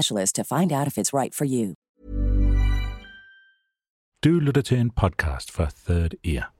[0.00, 1.74] specialist to find out if it's right for you.
[4.24, 6.52] Du lytter til en podcast fra Third Ear.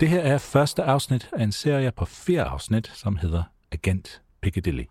[0.00, 4.84] Det her er første afsnit af en serie på fire afsnit, som hedder Agent Piccadilly.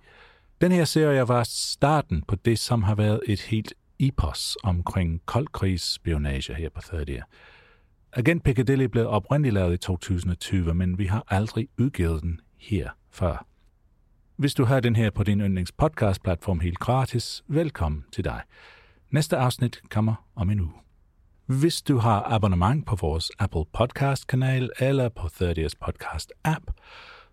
[0.62, 6.54] Den her serie var starten på det, som har været et helt epos omkring koldkrigsspionage
[6.54, 7.28] her på Third Ear.
[8.14, 13.46] Agent Piccadilly blev oprindeligt lavet i 2020, men vi har aldrig udgivet den her før.
[14.38, 18.42] Hvis du har den her på din yndlingspodcast-platform helt gratis, velkommen til dig.
[19.10, 20.74] Næste afsnit kommer om en uge.
[21.46, 26.64] Hvis du har abonnement på vores Apple Podcast-kanal eller på 30's Podcast-app,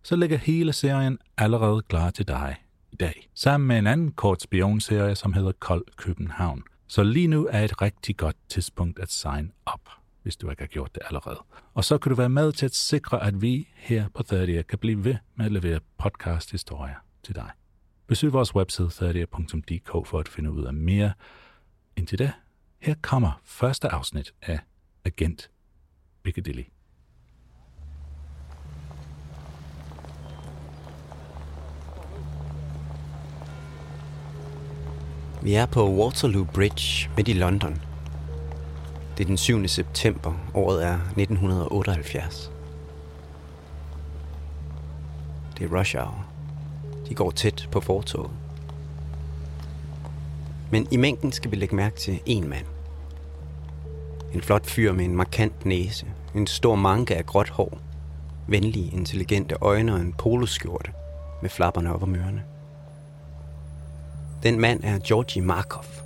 [0.02, 2.56] så ligger hele serien allerede klar til dig
[2.92, 6.62] i dag, sammen med en anden kort spionserie, som hedder Kold København.
[6.88, 9.90] Så lige nu er et rigtig godt tidspunkt at sign up,
[10.24, 11.44] hvis du ikke har gjort det allerede.
[11.74, 14.78] Og så kan du være med til at sikre, at vi her på 30 kan
[14.78, 17.50] blive ved med at levere podcast-historier til dig.
[18.06, 21.12] Besøg vores webside 30.dk for at finde ud af mere.
[21.96, 22.32] Indtil da,
[22.80, 24.58] her kommer første afsnit af
[25.04, 25.50] Agent
[26.22, 26.64] Piccadilly.
[35.42, 37.93] Vi er på Waterloo Bridge midt i London.
[39.18, 39.68] Det er den 7.
[39.68, 42.52] september, året er 1978.
[45.58, 46.26] Det er rush hour.
[47.08, 48.30] De går tæt på fortoget.
[50.70, 52.66] Men i mængden skal vi lægge mærke til en mand.
[54.32, 57.78] En flot fyr med en markant næse, en stor manke af gråt hår,
[58.48, 60.92] venlige, intelligente øjne og en poloskjorte
[61.42, 62.42] med flapperne op om ørerne.
[64.42, 66.03] Den mand er Georgi Markov.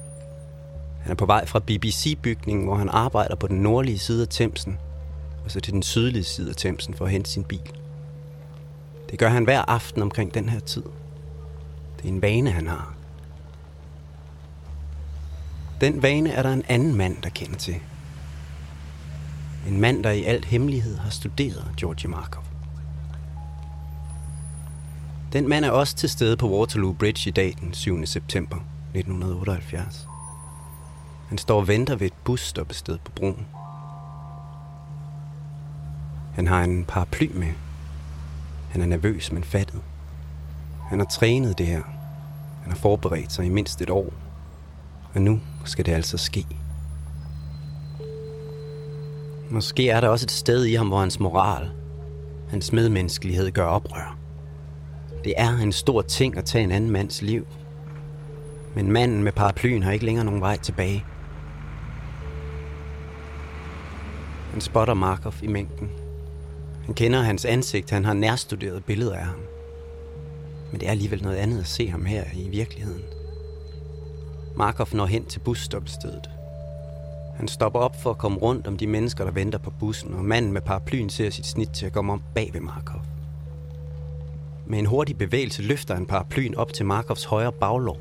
[1.08, 4.78] Han er på vej fra BBC-bygningen, hvor han arbejder på den nordlige side af Thamesen,
[5.44, 7.72] og så til den sydlige side af Thamesen for at hente sin bil.
[9.10, 10.82] Det gør han hver aften omkring den her tid.
[11.96, 12.94] Det er en vane, han har.
[15.80, 17.76] Den vane er der en anden mand, der kender til.
[19.68, 22.44] En mand, der i alt hemmelighed har studeret Georgi Markov.
[25.32, 28.06] Den mand er også til stede på Waterloo Bridge i dag den 7.
[28.06, 28.56] september
[28.94, 30.07] 1978.
[31.28, 33.46] Han står og venter ved et busstoppested på broen.
[36.34, 37.52] Han har en paraply med.
[38.70, 39.80] Han er nervøs, men fattet.
[40.88, 41.82] Han har trænet det her.
[42.62, 44.12] Han har forberedt sig i mindst et år.
[45.14, 46.46] Og nu skal det altså ske.
[49.50, 51.70] Måske er der også et sted i ham, hvor hans moral,
[52.50, 54.16] hans medmenneskelighed gør oprør.
[55.24, 57.46] Det er en stor ting at tage en anden mands liv.
[58.74, 61.04] Men manden med paraplyen har ikke længere nogen vej tilbage.
[64.50, 65.90] Han spotter Markov i mængden.
[66.84, 69.40] Han kender hans ansigt, han har nærstuderet billeder af ham.
[70.70, 73.02] Men det er alligevel noget andet at se ham her i virkeligheden.
[74.56, 76.30] Markov når hen til busstoppestedet.
[77.36, 80.24] Han stopper op for at komme rundt om de mennesker, der venter på bussen, og
[80.24, 83.00] manden med paraplyen ser sit snit til at komme om bag ved Markov.
[84.66, 87.98] Med en hurtig bevægelse løfter han paraplyen op til Markovs højre baglov.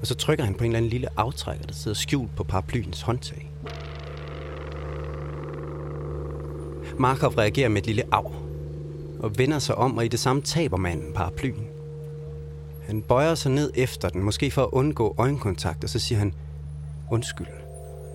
[0.00, 3.02] Og så trykker han på en eller anden lille aftrækker, der sidder skjult på paraplyens
[3.02, 3.47] håndtag.
[6.98, 8.32] Markov reagerer med et lille af
[9.20, 11.66] og vender sig om, og i det samme taber manden paraplyen.
[12.86, 16.34] Han bøjer sig ned efter den, måske for at undgå øjenkontakt, og så siger han,
[17.10, 17.46] undskyld,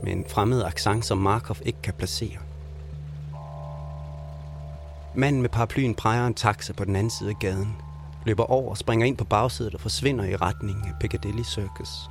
[0.04, 2.38] med en fremmed accent, som Markov ikke kan placere.
[5.16, 7.76] Manden med paraplyen præger en taxa på den anden side af gaden,
[8.26, 12.10] løber over, springer ind på bagsædet og forsvinder i retning af Piccadilly Circus.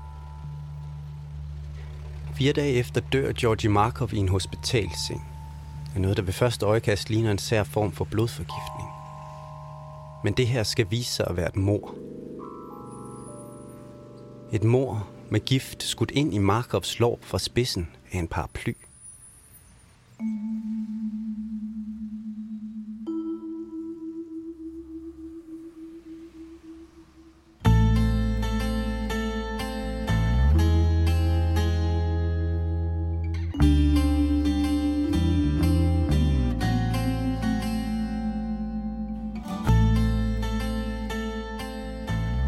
[2.35, 5.32] Fire dage efter dør Georgi Markov i en hospitalseng.
[5.95, 8.89] Er noget, der ved første øjekast ligner en sær form for blodforgiftning.
[10.25, 11.95] Men det her skal vise sig at være et mor.
[14.53, 18.75] Et mor med gift skudt ind i Markovs lår fra spidsen af en paraply.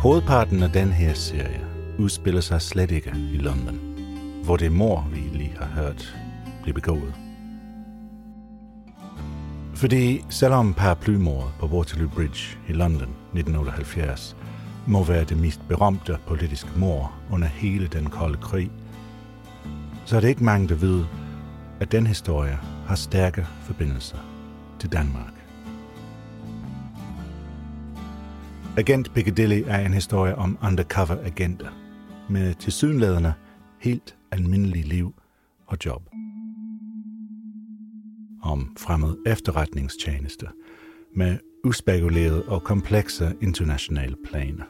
[0.05, 1.67] Hovedparten af den her serie
[1.99, 3.79] udspiller sig slet ikke i London,
[4.45, 6.17] hvor det mor, vi lige har hørt,
[6.63, 7.15] blev begået.
[9.75, 14.37] Fordi selvom paraplymordet på Waterloo Bridge i London 1978
[14.87, 18.71] må være det mest berømte politiske mord under hele den kolde krig,
[20.05, 21.05] så er det ikke mange, der ved,
[21.81, 24.19] at den historie har stærke forbindelser
[24.79, 25.34] til Danmark.
[28.77, 31.69] Agent Piccadilly er en historie om undercover agenter
[32.29, 33.33] med tilsyneladende
[33.81, 35.15] helt almindelige liv
[35.67, 36.03] og job.
[38.43, 40.49] Om fremmed efterretningstjenester
[41.17, 44.65] med uspekulerede og komplekse internationale planer.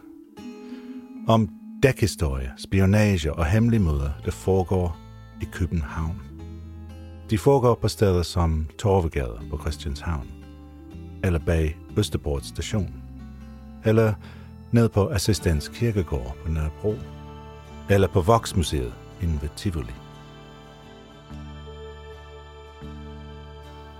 [1.28, 1.48] Om
[1.82, 4.96] dækhistorie, spionage og hemmelige møder, der foregår
[5.42, 6.20] i København.
[7.30, 10.26] De foregår på steder som Torvegade på Christianshavn,
[11.24, 13.03] eller bag Østerport station,
[13.84, 14.14] eller
[14.72, 16.94] ned på Assistens Kirkegård på Nørrebro,
[17.90, 19.92] eller på Voksmuseet inden ved Tivoli.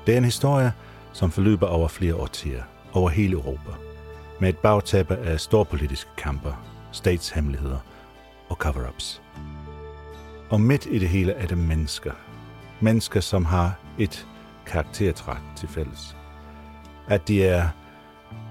[0.06, 0.72] Det er en historie,
[1.12, 3.70] som forløber over flere årtier, over hele Europa,
[4.40, 7.78] med et bagtæppe af storpolitiske kamper, statshemmeligheder
[8.48, 9.22] og cover-ups.
[10.50, 12.12] Og midt i det hele er det mennesker.
[12.80, 14.26] Mennesker, som har et
[14.66, 16.16] karaktertræk til fælles.
[17.08, 17.68] At de er,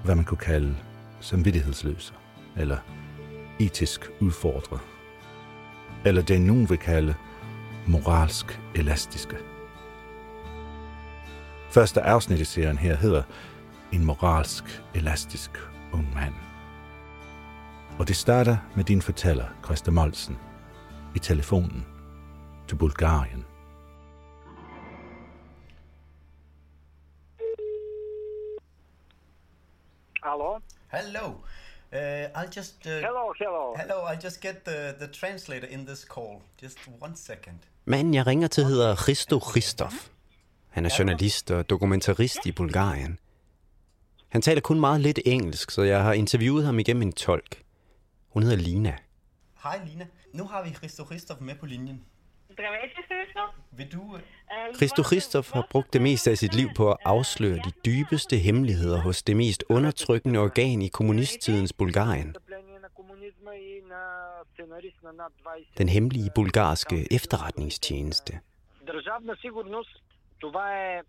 [0.04, 0.74] hvad man kunne kalde,
[1.20, 2.14] samvittighedsløse,
[2.56, 2.78] eller
[3.58, 4.80] etisk udfordret,
[6.04, 7.14] eller det nogen vil kalde
[7.86, 9.36] moralsk elastiske.
[11.70, 13.22] Første afsnit i serien her hedder
[13.92, 15.50] En moralsk elastisk
[15.92, 16.34] ung mand.
[17.98, 20.38] Og det starter med din fortæller, Christa Molsen,
[21.14, 21.86] i telefonen
[22.68, 23.44] til Bulgarien.
[30.94, 31.26] Hello.
[31.92, 32.86] Uh, I'll just.
[32.86, 33.74] Uh, Hello, hello.
[33.76, 33.98] Hello.
[34.08, 36.42] I'll just get the, the translator in this call.
[36.62, 37.58] Just one second.
[37.84, 39.92] Manden, jeg ringer til, hedder Christo Christov.
[40.68, 43.18] Han er journalist og dokumentarist i Bulgarien.
[44.28, 47.62] Han taler kun meget lidt engelsk, så jeg har interviewet ham igennem en tolk.
[48.28, 48.96] Hun hedder Lina.
[49.62, 50.06] Hej Lina.
[50.32, 52.04] Nu har vi Christo Christoph med på linjen.
[52.53, 53.41] Здравейте, Христо.
[53.77, 54.15] Vil du...
[54.15, 58.35] øh, Christo Christov har brugt det meste af sit liv på at afsløre de dybeste
[58.37, 62.29] hemmeligheder hos det mest undertrykkende organ i kommunisttidens Bulgarien.
[62.33, 64.03] Встъпление на комунизма и на
[64.53, 65.83] сценарист на над 20.
[65.83, 68.39] Den hemmelige bulgarske efterretningstjeneste.
[68.87, 70.03] Държавна сигурност,
[70.39, 71.01] това е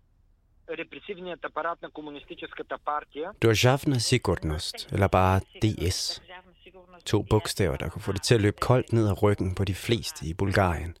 [0.69, 3.31] репресивният апарат на комунистическата партия.
[3.41, 6.21] Dorjavna Sigurnost, eller bare DS.
[7.05, 9.75] To bogstaver, der kunne få det til at løbe koldt ned ad ryggen på de
[9.75, 10.95] fleste i Bulgarien.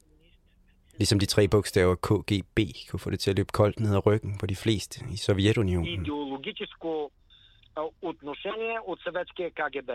[0.97, 2.59] Ligesom de tre bogstaver KGB
[2.89, 5.87] kunne få det til at løbe koldt ned ad ryggen på de fleste i Sovjetunionen.
[6.01, 7.11] Идеологическо
[7.75, 9.89] а, отношение от съветския КГБ.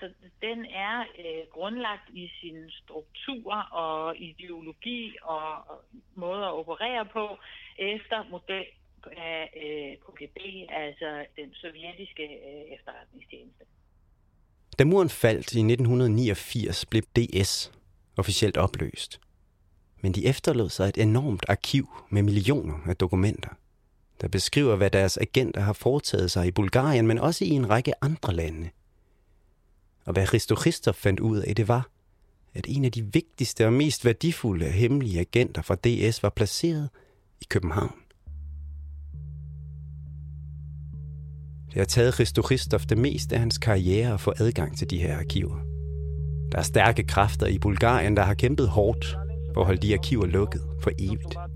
[0.00, 0.06] Så
[0.42, 5.78] den er øh, grundlagt i sin struktur og ideologi og og
[6.14, 7.24] måde at operere på
[7.78, 8.66] efter model
[9.16, 13.64] af øh, KGB, altså den sovjetiske øh, efterretningstjeneste.
[14.78, 17.72] Da muren faldt i 1989, blev DS
[18.16, 19.20] officielt opløst.
[20.01, 23.49] Men de efterlod sig et enormt arkiv med millioner af dokumenter,
[24.21, 28.03] der beskriver, hvad deres agenter har foretaget sig i Bulgarien, men også i en række
[28.03, 28.69] andre lande.
[30.05, 31.89] Og hvad Christo Christoph fandt ud af, det var,
[32.53, 36.89] at en af de vigtigste og mest værdifulde hemmelige agenter fra DS var placeret
[37.41, 37.95] i København.
[41.67, 44.97] Det har taget Christo Christoph det meste af hans karriere at få adgang til de
[44.97, 45.57] her arkiver.
[46.51, 49.17] Der er stærke kræfter i Bulgarien, der har kæmpet hårdt
[49.57, 51.35] og at holde de arkiver lukket for evigt.
[51.35, 51.49] Og,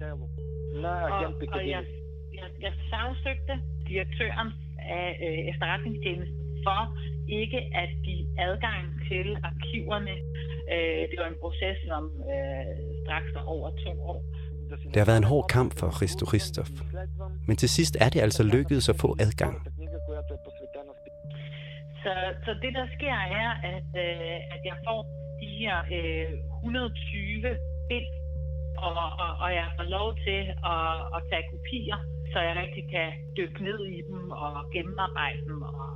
[1.55, 1.83] og jeg,
[2.39, 3.55] jeg, jeg sagsøgte
[3.89, 4.49] direktøren
[4.99, 6.81] af øh, efterretningstjenesten for
[7.41, 10.15] ikke at give adgang til arkiverne.
[10.73, 12.03] Øh, det var en proces, som
[12.33, 12.65] øh,
[13.03, 14.23] straks over to år.
[14.93, 16.71] Det har været en hård kamp for Christo Christoph.
[17.47, 19.55] Men til sidst er det altså lykkedes at få adgang.
[22.03, 22.13] Så,
[22.45, 24.99] så det, der sker, er, at, øh, at jeg får
[25.41, 27.57] de her øh, 120
[27.90, 28.08] bind,
[28.86, 28.92] og,
[29.24, 30.40] og, og jeg får lov til
[30.72, 31.98] at, at tage kopier,
[32.32, 35.88] så jeg rigtig kan dykke ned i dem og gennemarbejde dem og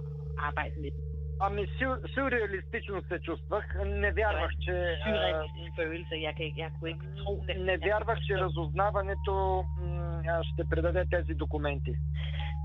[0.49, 1.03] arbejde med dem.
[1.47, 3.65] Ами сю- сюрреалистично се чувствах.
[4.03, 4.73] Не вярвах, че...
[4.73, 6.15] а, Surrealistisk følelse.
[6.27, 7.55] Jeg, kan, ikke- jeg kunne ikke tro det.
[7.69, 9.35] Не вярвах, че разузнаването
[9.79, 11.93] м, а, ще предаде тези документи.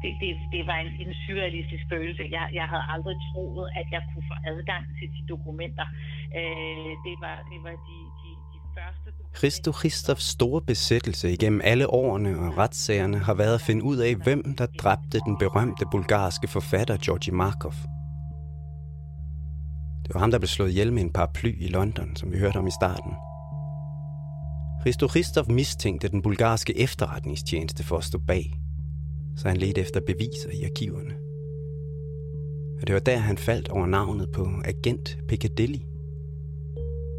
[0.01, 2.23] det, det, det var en, en surrealistisk følelse.
[2.37, 5.87] Jeg, jeg havde aldrig troet, at jeg kunne få adgang til de dokumenter.
[6.39, 9.08] Øh, det var, det var de, de, de første dokumenter.
[9.36, 14.14] Christo Christophs store besættelse igennem alle årene og retssagerne har været at finde ud af,
[14.14, 17.72] hvem der dræbte den berømte bulgarske forfatter Georgi Markov.
[20.04, 22.56] Det var ham, der blev slået ihjel med en paraply i London, som vi hørte
[22.56, 23.12] om i starten.
[24.80, 28.60] Christo Christoph mistænkte den bulgarske efterretningstjeneste for at stå bag,
[29.36, 31.14] så han ledte efter beviser i arkiverne.
[32.80, 35.89] Og det var der, han faldt over navnet på agent Piccadilly.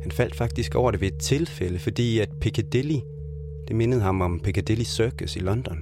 [0.01, 2.99] Han faldt faktisk over det ved et tilfælde, fordi at Piccadilly,
[3.67, 5.77] det mindede ham om Piccadilly Circus i London.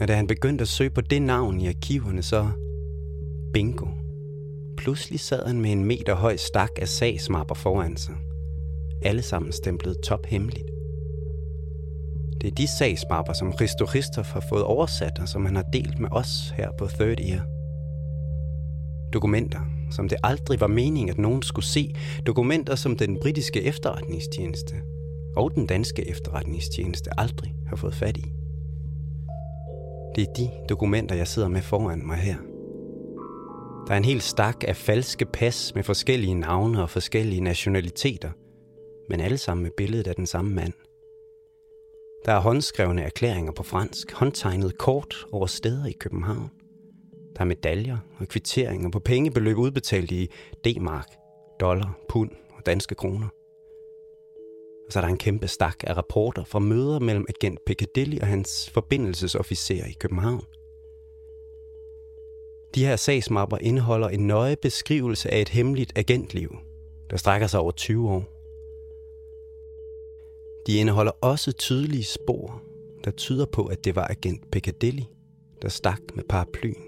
[0.00, 2.48] Og da han begyndte at søge på det navn i arkiverne, så
[3.52, 3.86] bingo.
[4.76, 8.14] Pludselig sad han med en meter høj stak af sagsmapper foran sig.
[9.02, 10.70] Alle sammen stemplet tophemmeligt.
[12.40, 15.98] Det er de sagsmapper, som Christo Christoph har fået oversat, og som han har delt
[15.98, 17.46] med os her på Third Ear.
[19.12, 21.94] Dokumenter, som det aldrig var meningen, at nogen skulle se.
[22.26, 24.74] Dokumenter, som den britiske efterretningstjeneste
[25.36, 28.24] og den danske efterretningstjeneste aldrig har fået fat i.
[30.16, 32.36] Det er de dokumenter, jeg sidder med foran mig her.
[33.86, 38.30] Der er en hel stak af falske pas med forskellige navne og forskellige nationaliteter,
[39.08, 40.72] men alle sammen med billedet af den samme mand.
[42.24, 46.50] Der er håndskrevne erklæringer på fransk, håndtegnet kort over steder i København.
[47.38, 50.30] Der er medaljer og kvitteringer på pengebeløb udbetalt i
[50.64, 51.06] D-mark,
[51.60, 53.28] dollar, pund og danske kroner.
[54.86, 58.26] Og så er der en kæmpe stak af rapporter fra møder mellem agent Piccadilly og
[58.26, 60.44] hans forbindelsesofficer i København.
[62.74, 66.56] De her sagsmapper indeholder en nøje beskrivelse af et hemmeligt agentliv,
[67.10, 68.24] der strækker sig over 20 år.
[70.66, 72.62] De indeholder også tydelige spor,
[73.04, 75.02] der tyder på, at det var agent Piccadilly,
[75.62, 76.87] der stak med paraplyen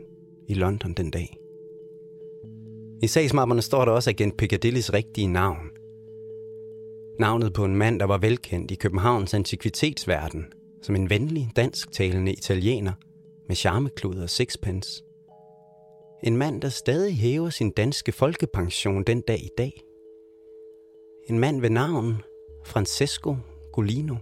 [0.50, 1.38] i London den dag.
[3.02, 5.70] I sagsmapperne står der også agent Piccadillys rigtige navn.
[7.18, 10.46] Navnet på en mand, der var velkendt i Københavns antikvitetsverden,
[10.82, 12.92] som en venlig, dansktalende italiener
[13.48, 15.04] med charmeklud og sixpence.
[16.22, 19.82] En mand, der stadig hæver sin danske folkepension den dag i dag.
[21.28, 22.22] En mand ved navn
[22.64, 23.36] Francesco
[23.72, 24.16] Golino.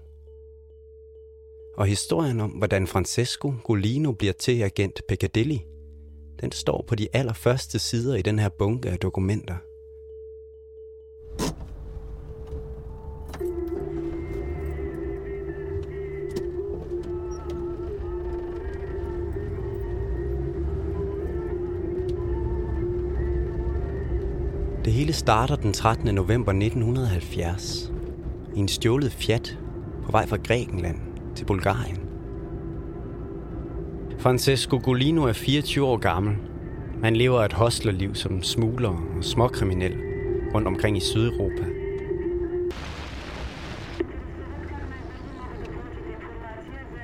[1.76, 5.58] Og historien om, hvordan Francesco Golino bliver til agent Piccadilly,
[6.40, 9.54] den står på de allerførste sider i den her bunke af dokumenter.
[24.85, 26.14] Det hele starter den 13.
[26.14, 27.92] november 1970
[28.57, 29.59] i en stjålet Fiat
[30.04, 30.99] på vej fra Grækenland
[31.37, 32.08] til Bulgarien.
[34.18, 36.37] Francesco Golino er 24 år gammel.
[37.04, 39.96] Han lever et hostlerliv som smugler og småkriminel
[40.54, 41.64] rundt omkring i Sydeuropa.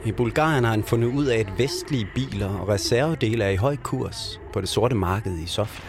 [0.04, 3.76] I Bulgarien har han fundet ud af, at vestlige biler og reservedele er i høj
[3.76, 5.84] kurs på det sorte marked i Sofia.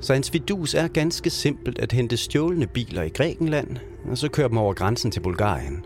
[0.00, 3.76] Så hans vidus er ganske simpelt at hente stjålne biler i Grækenland,
[4.10, 5.84] og så kører dem over grænsen til Bulgarien.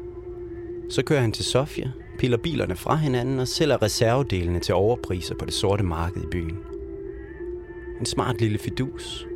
[0.90, 1.90] Så kører han til Sofia,
[2.20, 6.58] piller bilerne fra hinanden og sælger reservedelene til overpriser på det sorte marked i byen.
[8.00, 9.26] En smart lille fidus,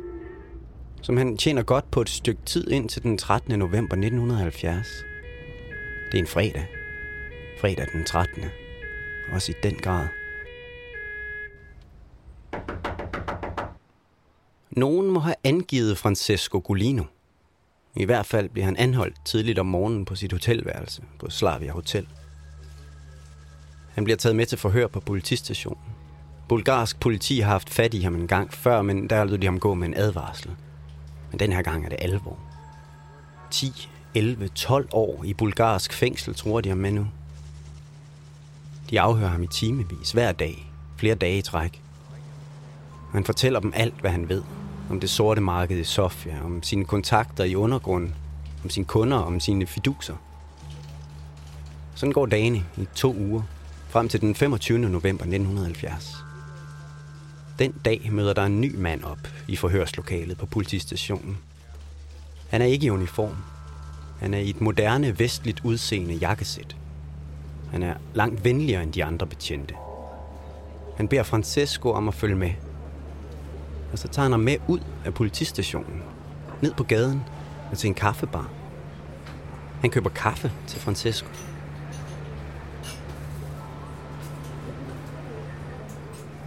[1.01, 3.59] som han tjener godt på et stykke tid ind til den 13.
[3.59, 4.87] november 1970.
[6.11, 6.67] Det er en fredag.
[7.61, 8.43] Fredag den 13.
[9.31, 10.07] Også i den grad.
[14.71, 17.03] Nogen må have angivet Francesco Golino.
[17.95, 22.07] I hvert fald bliver han anholdt tidligt om morgenen på sit hotelværelse på Slavia Hotel.
[23.95, 25.83] Han bliver taget med til forhør på politistationen.
[26.47, 29.59] Bulgarsk politi har haft fat i ham en gang før, men der lod de ham
[29.59, 30.51] gå med en advarsel.
[31.31, 32.39] Men den her gang er det alvor.
[33.51, 37.07] 10, 11, 12 år i bulgarsk fængsel, tror de ham med nu.
[38.89, 41.81] De afhører ham i timevis hver dag, flere dage i træk.
[43.11, 44.43] Han fortæller dem alt, hvad han ved.
[44.89, 48.15] om det sorte marked i Sofia, om sine kontakter i undergrunden,
[48.63, 50.15] om sine kunder, om sine fiduser.
[51.95, 53.41] Sådan går dagene i to uger,
[53.95, 54.79] frem til den 25.
[54.79, 56.15] november 1970.
[57.59, 61.37] Den dag møder der en ny mand op i forhørslokalet på politistationen.
[62.49, 63.35] Han er ikke i uniform.
[64.19, 66.75] Han er i et moderne, vestligt udseende jakkesæt.
[67.71, 69.75] Han er langt venligere end de andre betjente.
[70.97, 72.51] Han beder Francesco om at følge med.
[73.91, 76.03] Og så tager han ham med ud af politistationen,
[76.61, 77.21] ned på gaden
[77.71, 78.49] og til en kaffebar.
[79.81, 81.27] Han køber kaffe til Francesco.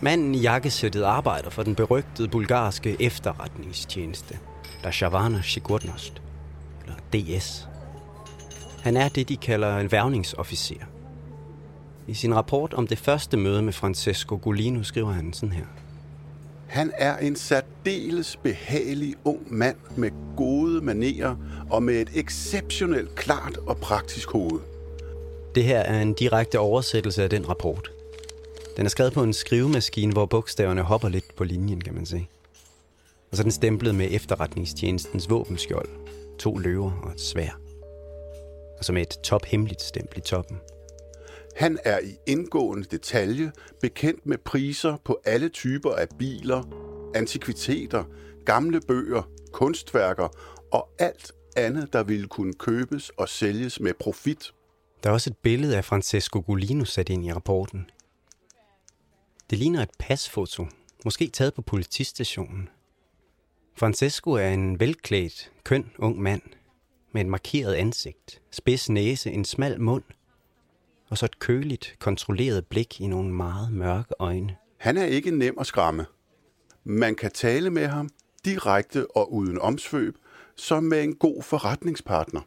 [0.02, 4.38] Manden i jakkesættet arbejder for den berygtede bulgarske efterretningstjeneste,
[4.84, 6.22] der Shavana Sigurnost,
[6.82, 7.68] eller DS.
[8.82, 10.74] Han er det, de kalder en værvningsofficer.
[12.06, 15.64] I sin rapport om det første møde med Francesco Golino skriver han sådan her.
[16.66, 21.36] Han er en særdeles behagelig ung mand med gode manerer
[21.70, 24.60] og med et exceptionelt klart og praktisk hoved.
[25.54, 27.90] Det her er en direkte oversættelse af den rapport.
[28.78, 32.28] Den er skrevet på en skrivemaskine, hvor bogstaverne hopper lidt på linjen, kan man sige.
[33.30, 35.88] Og så er den stemplet med efterretningstjenestens våbenskjold,
[36.38, 37.60] to løver og et svær.
[38.78, 40.56] Og så med et tophemmeligt stempel i toppen.
[41.56, 46.62] Han er i indgående detalje bekendt med priser på alle typer af biler,
[47.14, 48.04] antikviteter,
[48.44, 50.28] gamle bøger, kunstværker
[50.72, 54.52] og alt andet, der ville kunne købes og sælges med profit.
[55.02, 57.90] Der er også et billede af Francesco Golino sat ind i rapporten.
[59.50, 60.66] Det ligner et pasfoto,
[61.04, 62.68] måske taget på politistationen.
[63.76, 66.42] Francesco er en velklædt, køn ung mand
[67.12, 70.02] med et markeret ansigt, spids næse, en smal mund
[71.10, 74.56] og så et køligt, kontrolleret blik i nogle meget mørke øjne.
[74.76, 76.06] Han er ikke nem at skræmme.
[76.84, 78.08] Man kan tale med ham
[78.44, 80.16] direkte og uden omsvøb,
[80.56, 82.40] som med en god forretningspartner.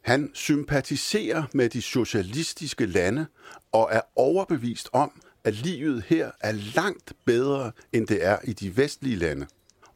[0.00, 3.26] Han sympatiserer med de socialistiske lande
[3.72, 8.76] og er overbevist om, at livet her er langt bedre, end det er i de
[8.76, 9.46] vestlige lande,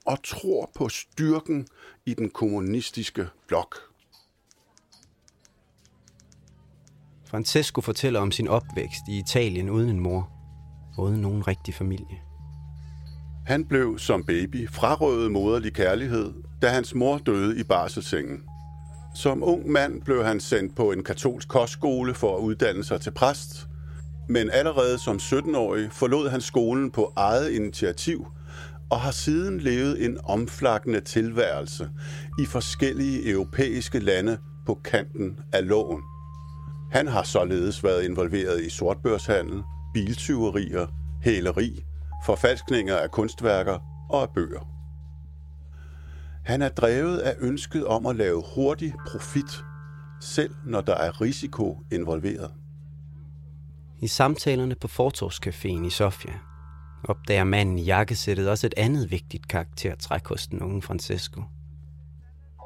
[0.07, 1.67] og tror på styrken
[2.07, 3.77] i den kommunistiske blok.
[7.27, 10.31] Francesco fortæller om sin opvækst i Italien uden en mor,
[10.99, 12.19] uden nogen rigtig familie.
[13.47, 16.33] Han blev som baby frarøvet moderlig kærlighed,
[16.63, 18.43] da hans mor døde i barselsengen.
[19.17, 23.11] Som ung mand blev han sendt på en katolsk kostskole for at uddanne sig til
[23.11, 23.69] præst,
[24.29, 28.27] men allerede som 17-årig forlod han skolen på eget initiativ
[28.91, 31.91] og har siden levet en omflakkende tilværelse
[32.39, 36.03] i forskellige europæiske lande på kanten af loven.
[36.93, 39.63] Han har således været involveret i sortbørshandel,
[39.95, 40.87] biltyverier,
[41.23, 41.85] hæleri,
[42.25, 43.79] forfalskninger af kunstværker
[44.11, 44.69] og af bøger.
[46.45, 49.65] Han er drevet af ønsket om at lave hurtig profit,
[50.21, 52.51] selv når der er risiko involveret.
[54.01, 56.39] I samtalerne på Fortorvscaféen i Sofia
[57.05, 61.41] opdager manden i jakkesættet også et andet vigtigt karaktertræk hos den unge Francesco.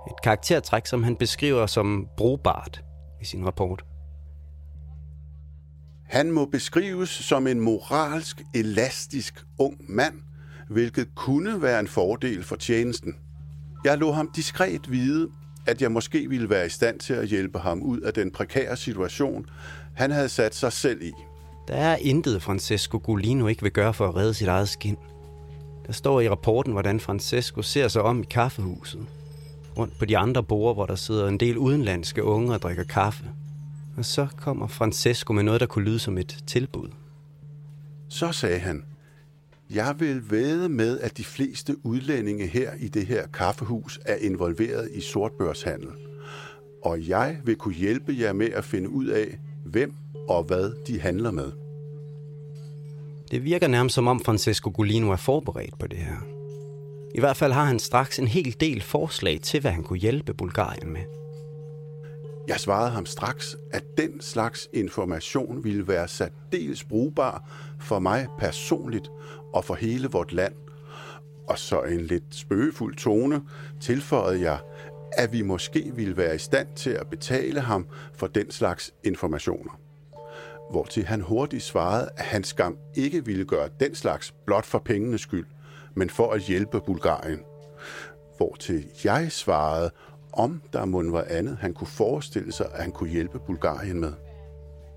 [0.09, 2.85] Et karaktertræk, som han beskriver som brugbart
[3.21, 3.85] i sin rapport.
[6.09, 10.15] Han må beskrives som en moralsk, elastisk ung mand,
[10.69, 13.15] hvilket kunne være en fordel for tjenesten.
[13.85, 15.29] Jeg lå ham diskret vide,
[15.67, 18.77] at jeg måske ville være i stand til at hjælpe ham ud af den prekære
[18.77, 19.47] situation,
[19.95, 21.13] han havde sat sig selv i.
[21.69, 24.97] Der er intet, Francesco Golino ikke vil gøre for at redde sit eget skin.
[25.87, 29.07] Der står i rapporten, hvordan Francesco ser sig om i kaffehuset.
[29.79, 33.25] Rundt på de andre borde, hvor der sidder en del udenlandske unge og drikker kaffe.
[33.97, 36.89] Og så kommer Francesco med noget, der kunne lyde som et tilbud.
[38.09, 38.85] Så sagde han,
[39.71, 44.89] jeg vil væde med, at de fleste udlændinge her i det her kaffehus er involveret
[44.93, 45.89] i sortbørshandel.
[46.83, 49.39] Og jeg vil kunne hjælpe jer med at finde ud af,
[49.73, 49.95] hvem
[50.29, 51.53] og hvad de handler med.
[53.31, 56.17] Det virker nærmest som om Francesco Golino er forberedt på det her.
[57.15, 60.35] I hvert fald har han straks en hel del forslag til, hvad han kunne hjælpe
[60.35, 61.01] Bulgarien med.
[62.49, 67.49] Jeg svarede ham straks, at den slags information ville være særdeles brugbar
[67.81, 69.11] for mig personligt
[69.53, 70.55] og for hele vort land.
[71.49, 73.43] Og så en lidt spøgefuld tone
[73.81, 74.59] tilføjede jeg,
[75.17, 79.81] at vi måske ville være i stand til at betale ham for den slags informationer.
[80.71, 85.21] Hvortil han hurtigt svarede, at han skam ikke ville gøre den slags blot for pengenes
[85.21, 85.47] skyld,
[85.95, 87.41] men for at hjælpe Bulgarien.
[88.37, 89.91] Hvortil jeg svarede,
[90.33, 94.13] om der mund var andet, han kunne forestille sig, at han kunne hjælpe Bulgarien med.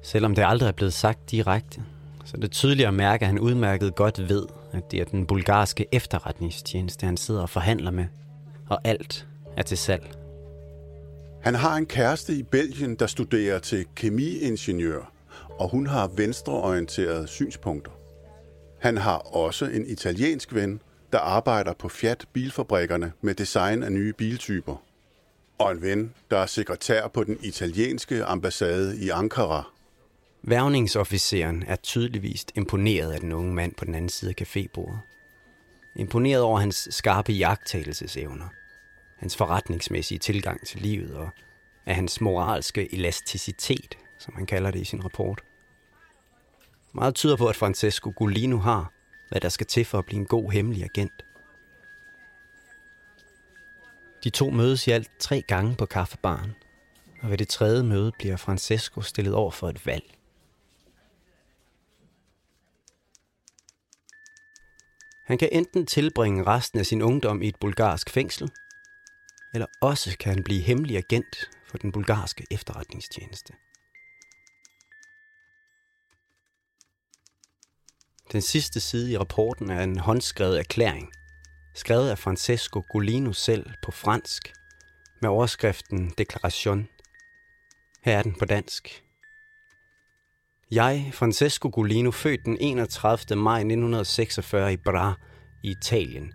[0.01, 1.83] Selvom det aldrig er blevet sagt direkte,
[2.25, 5.85] Så det tydeligt at mærke, at han udmærket godt ved, at det er den bulgarske
[5.91, 8.05] efterretningstjeneste, han sidder og forhandler med.
[8.69, 10.11] Og alt er til salg.
[11.41, 15.11] Han har en kæreste i Belgien, der studerer til kemiingeniør,
[15.49, 17.91] og hun har venstreorienterede synspunkter.
[18.79, 20.81] Han har også en italiensk ven,
[21.13, 24.83] der arbejder på Fiat bilfabrikkerne med design af nye biltyper.
[25.57, 29.71] Og en ven, der er sekretær på den italienske ambassade i Ankara.
[30.43, 34.97] Værvningsofficeren er tydeligvis imponeret af den unge mand på den anden side af cafébordet.
[35.95, 38.45] Imponeret over hans skarpe jagttagelsesevner,
[39.25, 41.29] hans forretningsmæssige tilgang til livet og
[41.85, 45.43] af hans moralske elasticitet, som han kalder det i sin rapport.
[46.93, 48.91] Meget tyder på, at Francesco Golino har,
[49.29, 51.25] hvad der skal til for at blive en god hemmelig agent.
[54.23, 56.55] De to mødes i alt tre gange på kaffebaren,
[57.21, 60.17] og ved det tredje møde bliver Francesco stillet over for et valg.
[65.25, 68.51] Han kan enten tilbringe resten af sin ungdom i et bulgarsk fængsel,
[69.55, 73.53] eller også kan han blive hemmelig agent for den bulgarske efterretningstjeneste.
[78.31, 81.11] Den sidste side i rapporten er en håndskrevet erklæring,
[81.75, 84.53] skrevet af Francesco Golino selv på fransk,
[85.21, 86.87] med overskriften Deklaration.
[88.01, 89.03] Her er den på dansk.
[90.71, 93.39] Jeg, Francesco Golino, født den 31.
[93.39, 95.13] maj 1946 i Bra
[95.63, 96.33] i Italien,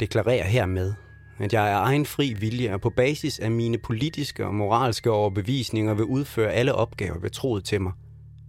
[0.00, 0.94] deklarerer hermed,
[1.38, 5.94] at jeg er egen fri vilje og på basis af mine politiske og moralske overbevisninger
[5.94, 7.92] vil udføre alle opgaver betroet til mig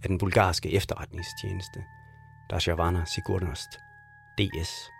[0.02, 1.80] af den bulgarske efterretningstjeneste,
[2.50, 3.68] Dashavana Sigurnost,
[4.38, 4.90] DS.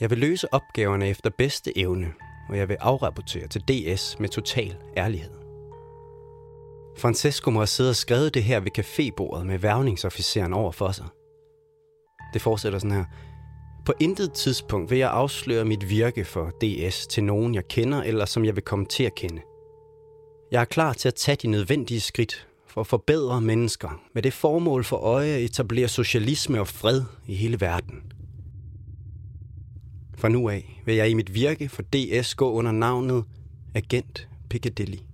[0.00, 2.12] Jeg vil løse opgaverne efter bedste evne,
[2.48, 5.42] og jeg vil afrapportere til DS med total ærlighed.
[6.98, 11.06] Francesco må have siddet og skrevet det her ved cafébordet med værvningsofficeren over for sig.
[12.32, 13.04] Det fortsætter sådan her.
[13.84, 18.24] På intet tidspunkt vil jeg afsløre mit virke for DS til nogen, jeg kender, eller
[18.24, 19.42] som jeg vil komme til at kende.
[20.52, 24.32] Jeg er klar til at tage de nødvendige skridt for at forbedre mennesker med det
[24.32, 28.12] formål for øje at etablere socialisme og fred i hele verden.
[30.16, 33.24] Fra nu af vil jeg i mit virke for DS gå under navnet
[33.74, 35.11] Agent Piccadilly.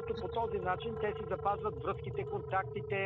[0.00, 3.00] защото по този начин те си запазват връзките, контактите,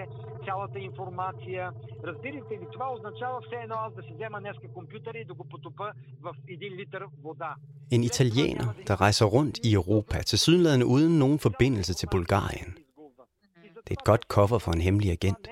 [0.47, 1.73] цялата информация.
[2.05, 5.45] Разбирате ли, това означава все едно аз да си взема днеска компютъра и да го
[5.53, 7.55] потопа в един литър вода.
[7.97, 12.71] En italiener, der rejser rundt i Europa, til sydenladende uden nogen forbindelse til Bulgarien.
[13.85, 15.49] Det er et godt cover for en hemmelig agent.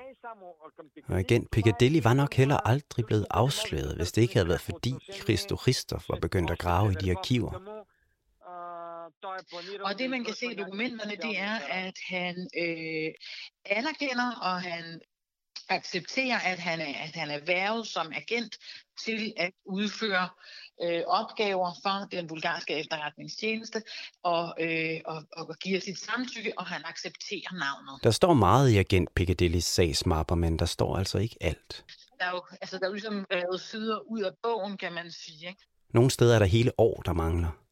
[1.08, 4.94] Og agent Piccadilly var nok heller aldrig blevet afsløret, hvis det ikke havde været fordi
[5.22, 7.71] Christo Christoph var begyndt at grave i de arkiver.
[9.83, 13.11] og det, man kan se i dokumenterne, det er, at han øh,
[13.65, 15.01] anerkender, og han
[15.69, 18.57] accepterer, at han er, at han er værvet som agent
[19.05, 20.29] til at udføre
[20.83, 23.83] øh, opgaver for den bulgarske efterretningstjeneste,
[24.23, 28.03] og, øh, og, og giver sit samtykke, og han accepterer navnet.
[28.03, 31.85] Der står meget i agent Piccadillys sagsmapper, men der står altså ikke alt.
[32.19, 35.11] Der er jo, altså, der er jo ligesom revet sider ud af bogen, kan man
[35.11, 35.47] sige.
[35.47, 35.61] Ikke?
[35.93, 37.62] Nogle steder er der hele år, der mangler.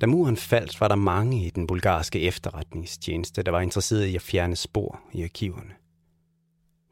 [0.00, 4.22] Da muren faldt, var der mange i den bulgarske efterretningstjeneste, der var interesseret i at
[4.22, 5.74] fjerne spor i arkiverne.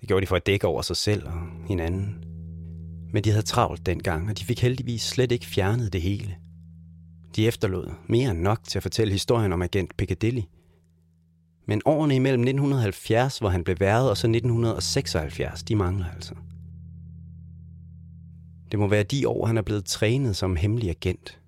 [0.01, 1.33] Det gjorde de for at dække over sig selv og
[1.69, 2.25] hinanden.
[3.12, 6.37] Men de havde travlt dengang, og de fik heldigvis slet ikke fjernet det hele.
[7.37, 10.42] De efterlod mere end nok til at fortælle historien om agent Piccadilly.
[11.66, 16.35] Men årene imellem 1970, hvor han blev været, og så 1976, de mangler altså.
[18.71, 21.38] Det må være de år, han er blevet trænet som hemmelig agent–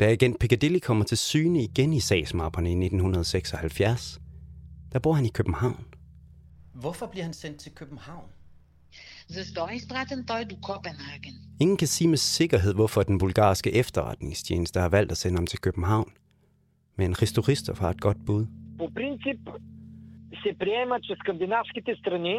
[0.00, 4.20] da agent Piccadilly kommer til syne igen i sagsmapperne i 1976,
[4.92, 5.84] der bor han i København.
[6.74, 8.28] Hvorfor bliver han sendt til København?
[9.28, 11.34] Защо е изпратен той до Копенхаген?
[11.60, 15.58] Ingen kan sige med sikkerhed, hvorfor den bulgarske efterretningstjeneste har valgt at sende ham til
[15.58, 16.10] København.
[16.96, 18.46] Men Christo Christoph har et godt bud.
[18.78, 19.40] По принцип
[20.42, 22.36] се приема, че скандинавските страни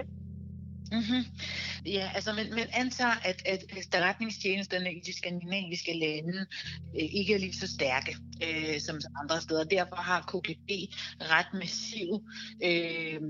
[0.92, 1.24] Mm-hmm.
[1.86, 6.46] Ja, altså man, man antager, at, at efterretningstjenesterne i de skandinaviske lande
[6.96, 9.64] øh, ikke er lige så stærke øh, som andre steder.
[9.64, 10.70] Derfor har KGB
[11.20, 12.08] ret massiv
[12.64, 13.20] øh,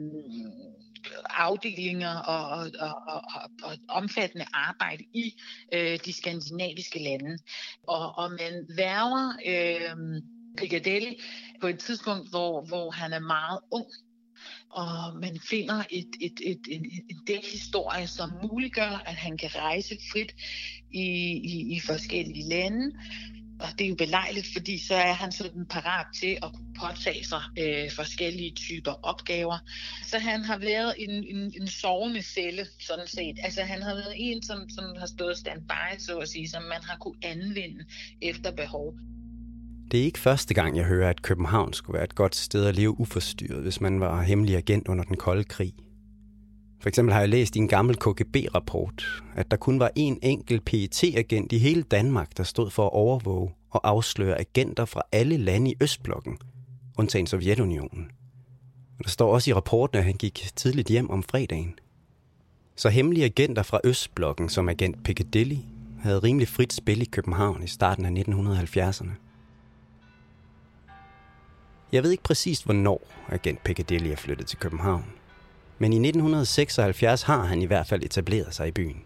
[1.24, 5.34] afdelinger og, og, og, og, og omfattende arbejde i
[5.74, 7.38] øh, de skandinaviske lande.
[7.88, 10.22] Og, og man værger øh,
[10.56, 11.12] Piccadilly
[11.60, 13.86] på et tidspunkt, hvor, hvor han er meget ung
[14.70, 19.50] og man finder et, et, et, en, en del historie, som muliggør, at han kan
[19.56, 20.34] rejse frit
[20.90, 21.06] i,
[21.52, 22.92] i, i forskellige lande.
[23.60, 27.24] Og det er jo belejligt, fordi så er han sådan parat til at kunne påtage
[27.24, 29.58] sig øh, forskellige typer opgaver.
[30.06, 33.36] Så han har været en, en, en sovende celle, sådan set.
[33.42, 36.82] Altså han har været en, som, som har stået standby, så at sige, som man
[36.84, 37.84] har kunne anvende
[38.22, 38.94] efter behov.
[39.90, 42.76] Det er ikke første gang, jeg hører, at København skulle være et godt sted at
[42.76, 45.72] leve uforstyrret, hvis man var hemmelig agent under den kolde krig.
[46.80, 50.64] For eksempel har jeg læst i en gammel KGB-rapport, at der kun var én enkelt
[50.64, 55.70] PET-agent i hele Danmark, der stod for at overvåge og afsløre agenter fra alle lande
[55.70, 56.38] i Østblokken,
[56.98, 58.10] undtagen Sovjetunionen.
[58.98, 61.74] Og der står også i rapporten, at han gik tidligt hjem om fredagen.
[62.76, 65.56] Så hemmelige agenter fra Østblokken, som agent Piccadilly,
[66.00, 69.25] havde rimelig frit spil i København i starten af 1970'erne.
[71.92, 75.04] Jeg ved ikke præcist, hvornår agent Piccadilly er flyttet til København.
[75.78, 79.02] Men i 1976 har han i hvert fald etableret sig i byen.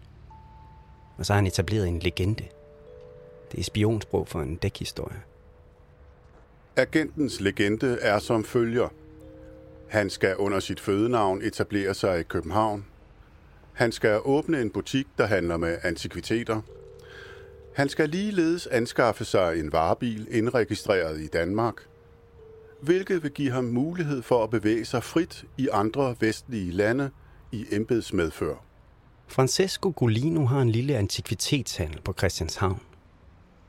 [1.17, 2.43] Og så har han etableret en legende.
[3.51, 5.21] Det er spionsprog for en dækhistorie.
[6.75, 8.89] Agentens legende er som følger.
[9.87, 12.85] Han skal under sit fødenavn etablere sig i København.
[13.73, 16.61] Han skal åbne en butik, der handler med antikviteter.
[17.75, 21.75] Han skal ligeledes anskaffe sig en varebil indregistreret i Danmark–
[22.81, 27.09] hvilket vil give ham mulighed for at bevæge sig frit i andre vestlige lande
[27.51, 28.55] i embedsmedfør.
[29.27, 32.81] Francesco Golino har en lille antikvitetshandel på Christianshavn.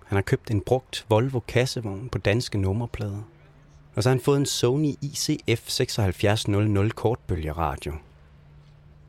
[0.06, 3.22] Han har købt en brugt Volvo kassevogn på danske nummerplader.
[3.94, 7.92] Og så har han fået en Sony ICF 7600 kortbølgeradio.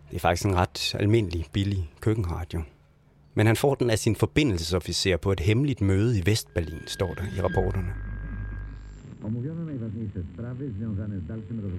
[0.09, 2.61] Det er faktisk en ret almindelig, billig køkkenradio.
[3.33, 7.23] Men han får den af sin forbindelsesofficer på et hemmeligt møde i Vestberlin, står der
[7.37, 8.12] i rapporterne.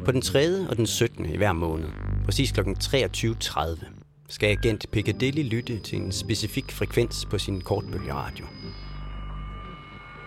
[0.04, 0.68] På den 3.
[0.70, 1.26] og den 17.
[1.26, 1.88] i hver måned,
[2.24, 2.60] præcis kl.
[2.60, 3.86] 23.30,
[4.28, 8.46] skal agent Piccadilly lytte til en specifik frekvens på sin kortbølgeradio.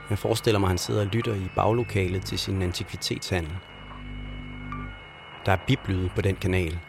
[0.10, 3.54] Jeg forestiller mig, at han sidder og lytter i baglokalet til sin antikvitetshandel.
[5.46, 6.80] Der er biblyde på den kanal,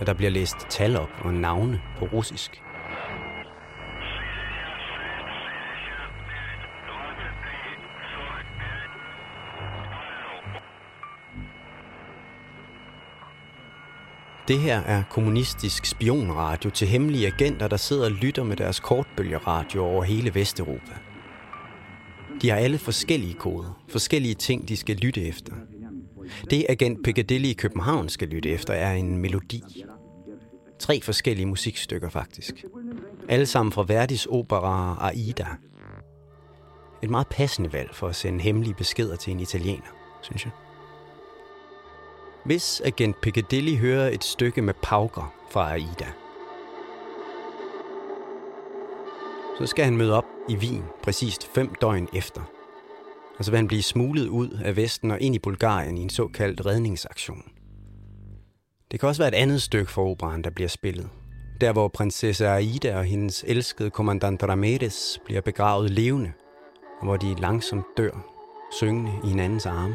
[0.00, 2.62] og der bliver læst tal op og navne på russisk–
[14.48, 19.84] Det her er kommunistisk spionradio til hemmelige agenter, der sidder og lytter med deres kortbølgeradio
[19.84, 20.92] over hele Vesteuropa.
[22.42, 25.52] De har alle forskellige koder, forskellige ting, de skal lytte efter.
[26.50, 29.84] Det agent Piccadilly i København skal lytte efter er en melodi.
[30.78, 32.64] Tre forskellige musikstykker faktisk.
[33.28, 35.46] Alle sammen fra Verdis opera Aida.
[37.02, 40.52] Et meget passende valg for at sende hemmelige beskeder til en italiener, synes jeg.
[42.48, 46.06] Hvis agent Piccadilly hører et stykke med pauker fra Aida,
[49.58, 52.40] så skal han møde op i Wien præcist fem døgn efter.
[53.38, 56.10] Og så vil han blive smuglet ud af Vesten og ind i Bulgarien i en
[56.10, 57.42] såkaldt redningsaktion.
[58.90, 61.08] Det kan også være et andet stykke for operaen, der bliver spillet.
[61.60, 66.32] Der hvor prinsesse Aida og hendes elskede kommandant Ramirez bliver begravet levende,
[67.00, 68.26] og hvor de langsomt dør,
[68.72, 69.94] syngende i hinandens arme.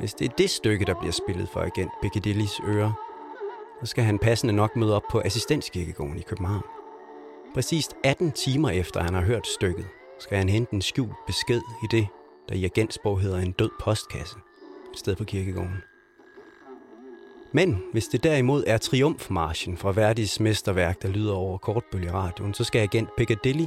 [0.00, 2.92] Hvis det er det stykke, der bliver spillet for agent Piccadillys ører,
[3.80, 6.62] så skal han passende nok møde op på assistenskirkegården i København.
[7.54, 9.86] Præcis 18 timer efter han har hørt stykket,
[10.18, 12.06] skal han hente en skjult besked i det,
[12.48, 14.36] der i agentsprog hedder en død postkasse,
[14.92, 15.82] et sted på kirkegården.
[17.52, 22.78] Men hvis det derimod er triumfmarschen fra Verdis mesterværk, der lyder over kortbølgeradioen, så skal
[22.78, 23.64] agent Piccadilly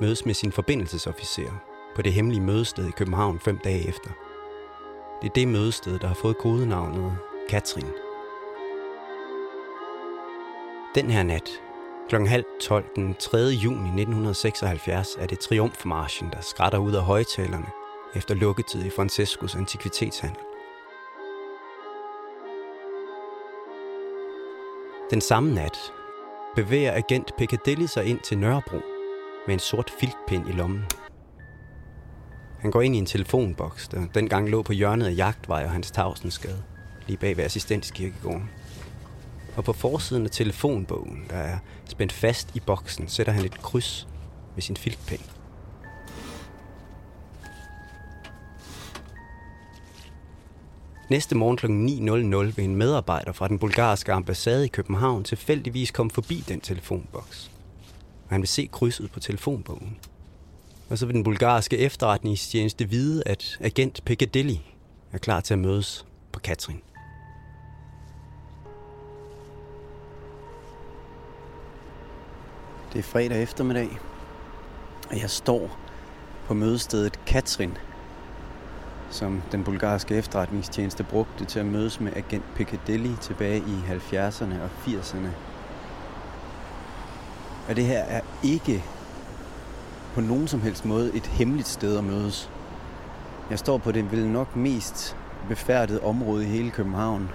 [0.00, 1.62] mødes med sin forbindelsesofficer
[1.96, 4.10] på det hemmelige mødested i København fem dage efter–
[5.22, 7.86] det er det mødested, der har fået kodenavnet Katrin.
[10.94, 11.50] Den her nat,
[12.08, 12.16] kl.
[12.16, 13.38] halv 12 den 3.
[13.38, 17.66] juni 1976, er det triumfmarschen, der skrætter ud af højtalerne
[18.14, 20.40] efter lukketid i Francescos antikvitetshandel.
[25.10, 25.92] Den samme nat
[26.54, 28.80] bevæger agent Piccadilly sig ind til Nørrebro
[29.46, 30.84] med en sort filtpind i lommen.
[32.62, 35.90] Han går ind i en telefonboks, der dengang lå på hjørnet af Jagtvej og hans
[35.90, 36.62] Tavsensgade,
[37.06, 38.50] lige bag ved assistenskirkegården.
[39.56, 44.08] Og på forsiden af telefonbogen, der er spændt fast i boksen, sætter han et kryds
[44.54, 45.18] med sin filtpen.
[51.10, 51.66] Næste morgen kl.
[51.66, 57.50] 9.00 vil en medarbejder fra den bulgarske ambassade i København tilfældigvis komme forbi den telefonboks.
[58.24, 59.98] Og han vil se krydset på telefonbogen.
[60.92, 64.56] Og så vil den bulgarske efterretningstjeneste vide, at agent Piccadilly
[65.12, 66.80] er klar til at mødes på Katrin.
[72.92, 73.88] Det er fredag eftermiddag,
[75.10, 75.78] og jeg står
[76.46, 77.76] på mødestedet Katrin,
[79.10, 84.70] som den bulgarske efterretningstjeneste brugte til at mødes med agent Piccadilly tilbage i 70'erne og
[84.86, 85.28] 80'erne.
[87.68, 88.84] Og det her er ikke
[90.14, 92.50] på nogen som helst måde et hemmeligt sted at mødes.
[93.50, 95.16] Jeg står på det vel nok mest
[95.48, 97.30] befærdede område i hele København.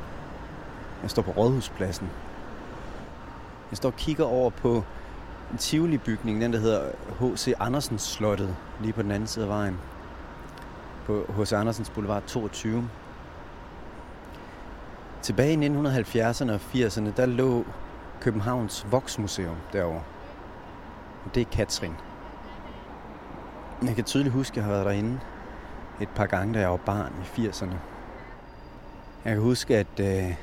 [1.02, 2.10] Jeg står på Rådhuspladsen.
[3.72, 4.84] Jeg står og kigger over på
[5.52, 7.54] en Tivoli-bygning, den der hedder H.C.
[7.60, 9.78] Andersens Slottet, lige på den anden side af vejen.
[11.06, 11.54] På H.C.
[11.54, 12.90] Andersens Boulevard 22.
[15.22, 17.66] Tilbage i 1970'erne og 80'erne, der lå
[18.22, 20.02] Københavns Voksmuseum derovre.
[21.36, 21.94] Det er Katrin.
[23.86, 25.20] Jeg kan tydeligt huske, at jeg har været derinde
[26.02, 27.76] et par gange, da jeg var barn i 80'erne.
[29.26, 30.36] Jeg kan huske, at øh,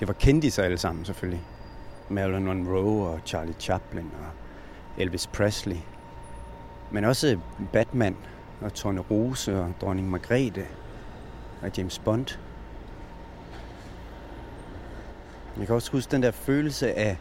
[0.00, 1.42] det var sig alle sammen selvfølgelig.
[2.08, 4.30] Marilyn Monroe og Charlie Chaplin og
[5.02, 5.76] Elvis Presley.
[6.90, 7.38] Men også
[7.72, 8.16] Batman
[8.60, 10.66] og Tone Rose og Dronning Margrethe
[11.62, 12.38] og James Bond.
[15.58, 17.16] Jeg kan også huske den der følelse af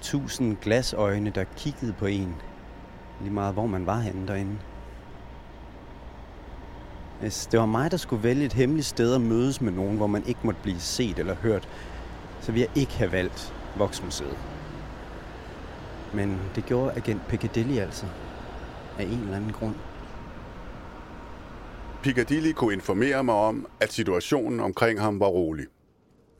[0.00, 2.34] tusind glasøjne, der kiggede på en.
[3.20, 4.58] Lige meget, hvor man var henne derinde.
[7.20, 10.06] Hvis det var mig, der skulle vælge et hemmeligt sted at mødes med nogen, hvor
[10.06, 11.68] man ikke måtte blive set eller hørt,
[12.40, 14.38] så ville jeg ikke have valgt Voksmuseet.
[16.14, 18.06] Men det gjorde agent Piccadilly altså.
[18.98, 19.74] Af en eller anden grund.
[22.02, 25.66] Piccadilly kunne informere mig om, at situationen omkring ham var rolig.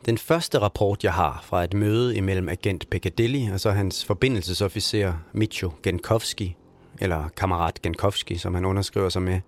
[0.06, 5.12] Den første rapport, jeg har fra et møde imellem agent Piccadilly og så hans forbindelsesofficer
[5.32, 6.56] Micho Genkowski,
[7.00, 9.40] eller kammerat Genkowski, som han underskriver sig med,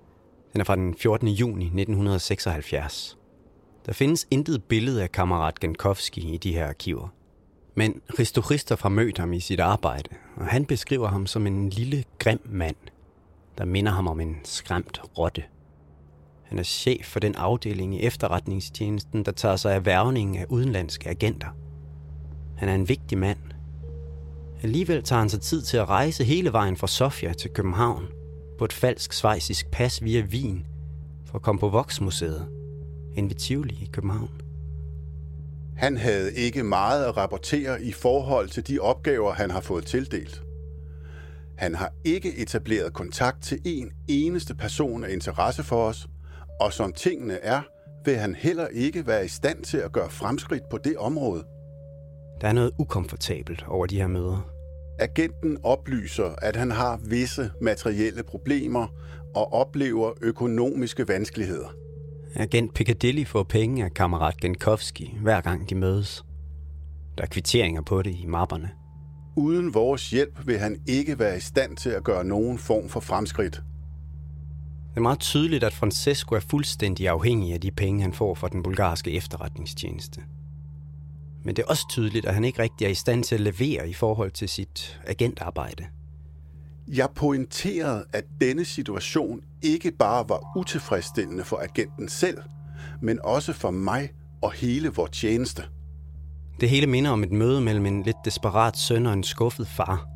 [0.53, 1.29] den er fra den 14.
[1.29, 3.19] juni 1976.
[3.87, 7.09] Der findes intet billede af kammerat Genkowski i de her arkiver.
[7.75, 11.69] Men Risto Christoph har mødt ham i sit arbejde, og han beskriver ham som en
[11.69, 12.77] lille, grim mand,
[13.59, 15.43] der minder ham om en skræmt rotte.
[16.43, 21.09] Han er chef for den afdeling i efterretningstjenesten, der tager sig af værvning af udenlandske
[21.09, 21.49] agenter.
[22.57, 23.39] Han er en vigtig mand.
[24.63, 28.07] Alligevel tager han sig tid til at rejse hele vejen fra Sofia til København
[28.59, 30.67] på et falsk svejsisk pas via Wien
[31.27, 32.49] for at komme på Voksmuseet,
[33.17, 34.31] en ved Tivoli i København.
[35.77, 40.43] Han havde ikke meget at rapportere i forhold til de opgaver, han har fået tildelt.
[41.57, 46.07] Han har ikke etableret kontakt til en eneste person af interesse for os,
[46.61, 47.63] og som tingene er,
[48.05, 51.45] vil han heller ikke være i stand til at gøre fremskridt på det område.
[52.41, 54.51] Der er noget ukomfortabelt over de her møder.
[54.99, 58.87] Agenten oplyser, at han har visse materielle problemer
[59.35, 61.69] og oplever økonomiske vanskeligheder.
[62.35, 66.25] Agent Piccadilly får penge af kammerat Genkowski, hver gang de mødes.
[67.19, 68.71] Der er kvitteringer på det i mapperne.
[69.37, 73.01] Uden vores hjælp vil han ikke være i stand til at gøre nogen form for
[73.01, 73.55] fremskridt.
[74.91, 78.49] Det er meget tydeligt, at Francesco er fuldstændig afhængig af de penge, han får fra
[78.49, 80.21] den bulgarske efterretningstjeneste.
[81.45, 83.89] Men det er også tydeligt, at han ikke rigtig er i stand til at levere
[83.89, 85.87] i forhold til sit agentarbejde.
[86.89, 92.39] Jeg pointerede, at denne situation ikke bare var utilfredsstillende for agenten selv,
[93.03, 94.11] men også for mig
[94.43, 95.63] og hele vores tjeneste.
[96.61, 100.07] Det hele minder om et møde mellem en lidt desperat søn og en skuffet far.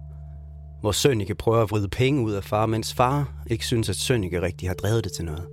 [0.80, 4.42] Hvor Sønneke prøver at vride penge ud af far, mens far ikke synes, at Sønneke
[4.42, 5.46] rigtig har drevet det til noget.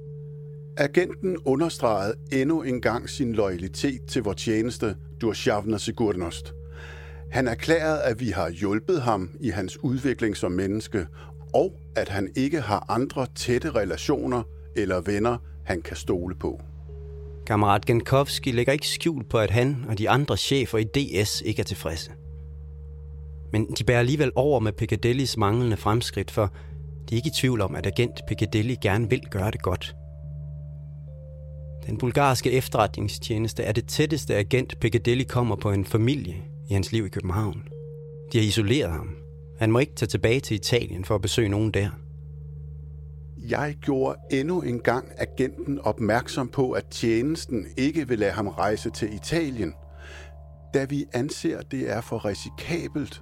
[0.80, 6.54] Agenten understregede endnu en gang sin loyalitet til vores tjeneste, Durshavner Sigurnost.
[7.32, 11.08] Han erklærede, at vi har hjulpet ham i hans udvikling som menneske,
[11.54, 14.44] og at han ikke har andre tætte relationer
[14.76, 16.62] eller venner, han kan stole på.
[17.48, 21.60] Kammerat Genkovski lægger ikke skjul på, at han og de andre chefer i DS ikke
[21.60, 22.12] er tilfredse.
[23.52, 26.54] Men de bærer alligevel over med Piccadillys manglende fremskridt, for
[27.10, 29.96] de er ikke i tvivl om, at agent Piccadilly gerne vil gøre det godt.
[31.90, 36.36] Den bulgarske efterretningstjeneste er det tætteste agent Piccadilly kommer på en familie
[36.70, 37.64] i hans liv i København.
[38.34, 39.16] De har isoleret ham.
[39.60, 41.90] Han må ikke tage tilbage til Italien for at besøge nogen der.
[43.38, 48.90] Jeg gjorde endnu en gang agenten opmærksom på, at tjenesten ikke vil lade ham rejse
[48.90, 49.74] til Italien,
[50.74, 53.22] da vi anser det er for risikabelt,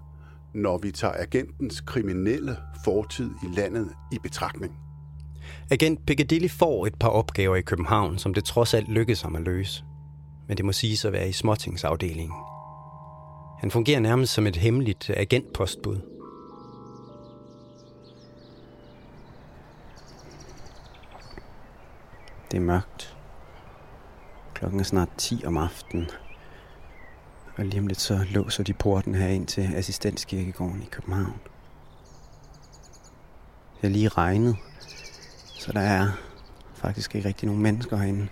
[0.56, 4.87] når vi tager agentens kriminelle fortid i landet i betragtning.
[5.72, 9.42] Agent Piccadilly får et par opgaver i København, som det trods alt lykkes ham at
[9.42, 9.84] løse.
[10.48, 12.38] Men det må siges at være i småtingsafdelingen.
[13.60, 16.00] Han fungerer nærmest som et hemmeligt agentpostbud.
[22.52, 23.18] Det er mørkt.
[24.54, 26.08] Klokken er snart 10 om aftenen.
[27.58, 31.40] Og lige om lidt så låser de porten her ind til assistenskirkegården i København.
[33.74, 34.56] Det har lige regnet,
[35.60, 36.08] så der er
[36.74, 38.28] faktisk ikke rigtig nogen mennesker herinde.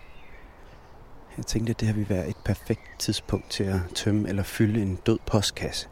[1.37, 4.81] Jeg tænkte, at det her ville være et perfekt tidspunkt til at tømme eller fylde
[4.81, 5.87] en død postkasse,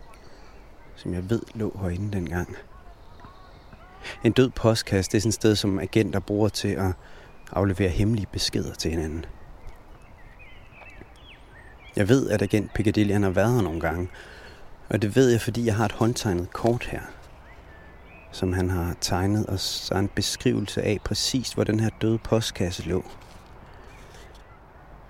[0.96, 2.56] som jeg ved lå herinde dengang.
[4.24, 6.92] En død postkasse, det er sådan et sted, som agenter bruger til at
[7.52, 9.26] aflevere hemmelige beskeder til hinanden.
[11.96, 14.10] Jeg ved, at agent Piccadilly han har været her nogle gange,
[14.90, 17.02] og det ved jeg, fordi jeg har et håndtegnet kort her,
[18.34, 22.84] som han har tegnet, og så en beskrivelse af præcis, hvor den her døde postkasse
[22.84, 23.06] lå.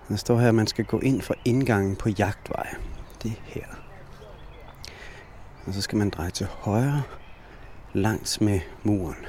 [0.10, 2.76] Der står her, at man skal gå ind for indgangen på jagtvej.
[3.24, 3.66] Det er her.
[5.66, 7.04] Og så skal man dreje til højre
[7.94, 9.26] langs med muren.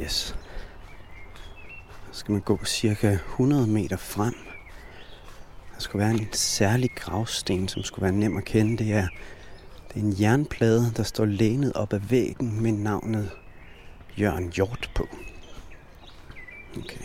[0.00, 0.36] Yes.
[2.12, 4.34] Så skal man gå cirka 100 meter frem.
[5.74, 8.84] Der skulle være en særlig gravsten, som skulle være nem at kende.
[8.84, 9.08] Det er,
[9.94, 13.30] det er en jernplade, der står lænet op ad væggen med navnet
[14.18, 15.08] Jørgen Hjort på.
[16.76, 17.04] Okay.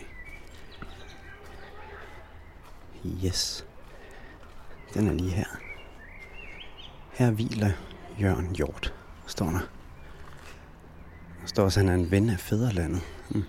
[3.26, 3.66] Yes.
[4.94, 5.46] Den er lige her.
[7.14, 7.72] Her hviler
[8.22, 8.94] Jørgen Hjort,
[9.28, 9.60] står der.
[11.42, 13.02] Der står også, at han er en ven af fædrelandet.
[13.30, 13.44] Hmm.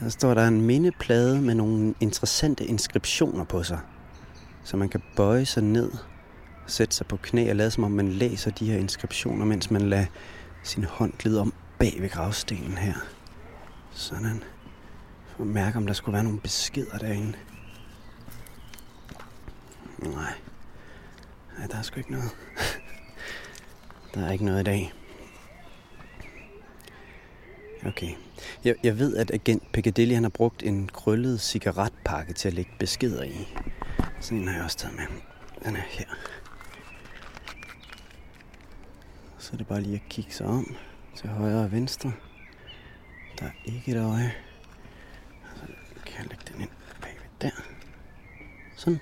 [0.00, 3.80] Der står der en mindeplade med nogle interessante inskriptioner på sig.
[4.64, 5.90] Så man kan bøje sig ned,
[6.68, 9.82] sætte sig på knæ og lade som om man læser de her inskriptioner, mens man
[9.82, 10.06] lader
[10.62, 12.94] sin hånd glide om bag ved gravstenen her.
[13.92, 14.42] Sådan.
[15.26, 17.32] For at mærke, om der skulle være nogle beskeder derinde.
[19.98, 20.32] Nej.
[21.58, 22.30] Nej, der er sgu ikke noget.
[24.14, 24.92] der er ikke noget i dag.
[27.86, 28.12] Okay.
[28.64, 32.70] Jeg, jeg ved, at agent Piccadilly han har brugt en krøllet cigaretpakke til at lægge
[32.78, 33.48] beskeder i.
[34.20, 35.04] Sådan en har jeg også taget med.
[35.64, 36.06] Den er her.
[39.48, 40.76] Så er det bare lige at kigge sig om
[41.14, 42.12] til højre og venstre.
[43.38, 44.34] Der er ikke et øje.
[45.56, 45.62] Så
[46.06, 46.70] kan jeg lægge den ind
[47.00, 47.50] bagved der.
[48.76, 49.00] Sådan.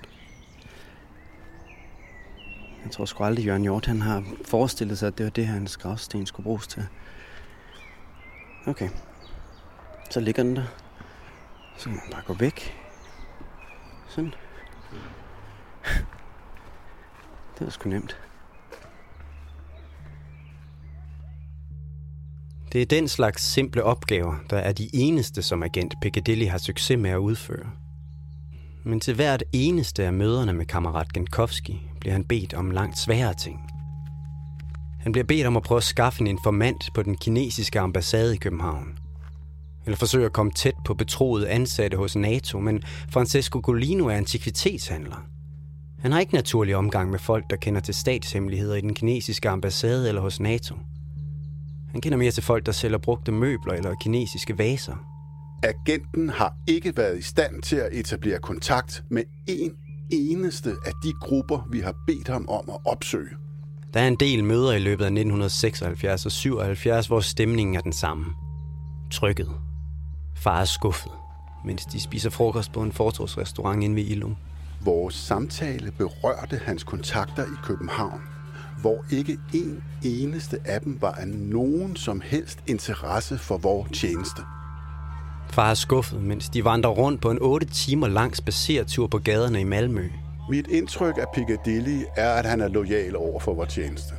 [2.83, 5.77] Jeg tror sgu aldrig, Jørgen Hjort han har forestillet sig, at det var det, hans
[5.77, 6.87] gravsten skulle bruges til.
[8.67, 8.89] Okay.
[10.09, 10.65] Så ligger den der.
[11.77, 12.77] Så kan man bare gå væk.
[14.07, 14.33] Sådan.
[17.59, 18.26] Det var sgu nemt.
[22.71, 26.97] Det er den slags simple opgaver, der er de eneste, som agent Piccadilly har succes
[26.97, 27.69] med at udføre.
[28.83, 33.33] Men til hvert eneste af møderne med kammerat Genkowski bliver han bedt om langt sværere
[33.33, 33.59] ting.
[34.99, 38.37] Han bliver bedt om at prøve at skaffe en informant på den kinesiske ambassade i
[38.37, 38.97] København.
[39.85, 45.25] Eller forsøge at komme tæt på betroede ansatte hos NATO, men Francesco Golino er antikvitetshandler.
[45.99, 50.07] Han har ikke naturlig omgang med folk, der kender til statshemmeligheder i den kinesiske ambassade
[50.07, 50.75] eller hos NATO.
[51.97, 54.95] Han kender mere til folk, der sælger brugte møbler eller kinesiske vaser.
[55.63, 59.71] Agenten har ikke været i stand til at etablere kontakt med en
[60.11, 63.29] eneste af de grupper, vi har bedt ham om at opsøge.
[63.93, 67.93] Der er en del møder i løbet af 1976 og 77, hvor stemningen er den
[67.93, 68.25] samme.
[69.11, 69.49] Trykket.
[70.35, 71.11] Far er skuffet,
[71.65, 74.35] mens de spiser frokost på en fortorvsrestaurant inde ved Ilum.
[74.81, 78.21] Vores samtale berørte hans kontakter i København,
[78.81, 84.41] hvor ikke en eneste af dem var af nogen som helst interesse for vores tjeneste.
[85.49, 89.61] Far er skuffet, mens de vandrer rundt på en 8 timer lang spacertur på gaderne
[89.61, 90.09] i Malmø.
[90.49, 94.13] Mit indtryk af Piccadilly er, at han er lojal over for vores tjeneste.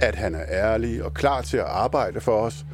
[0.00, 2.66] At han er ærlig og klar til at arbejde for os,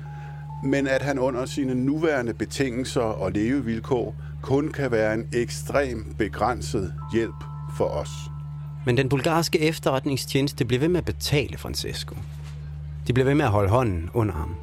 [0.65, 6.95] men at han under sine nuværende betingelser og levevilkår kun kan være en ekstrem begrænset
[7.13, 7.45] hjælp
[7.77, 8.11] for os.
[8.87, 12.17] Men den bulgarske efterretningstjeneste blev ved med at betale Francesco.
[13.07, 14.55] De blev ved med at holde hånden under ham.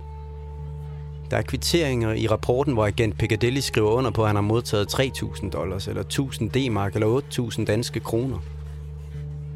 [1.32, 4.94] Der er kvitteringer i rapporten, hvor agent Piccadilly skriver under på, at han har modtaget
[4.94, 7.22] 3.000 dollars, eller 1.000 D-mark, eller
[7.60, 8.38] 8.000 danske kroner.